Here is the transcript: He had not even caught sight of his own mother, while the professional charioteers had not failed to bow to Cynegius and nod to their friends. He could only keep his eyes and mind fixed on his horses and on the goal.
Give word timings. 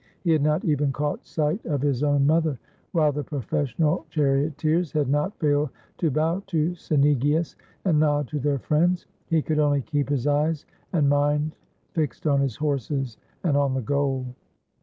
He 0.23 0.31
had 0.31 0.41
not 0.41 0.65
even 0.65 0.91
caught 0.91 1.27
sight 1.27 1.63
of 1.63 1.83
his 1.83 2.01
own 2.01 2.25
mother, 2.25 2.57
while 2.91 3.11
the 3.11 3.23
professional 3.23 4.03
charioteers 4.09 4.91
had 4.91 5.07
not 5.07 5.37
failed 5.37 5.69
to 5.99 6.09
bow 6.09 6.41
to 6.47 6.73
Cynegius 6.73 7.55
and 7.85 7.99
nod 7.99 8.27
to 8.29 8.39
their 8.39 8.57
friends. 8.57 9.05
He 9.27 9.43
could 9.43 9.59
only 9.59 9.83
keep 9.83 10.09
his 10.09 10.25
eyes 10.25 10.65
and 10.91 11.07
mind 11.07 11.55
fixed 11.91 12.25
on 12.25 12.41
his 12.41 12.55
horses 12.55 13.17
and 13.43 13.55
on 13.55 13.75
the 13.75 13.81
goal. 13.83 14.25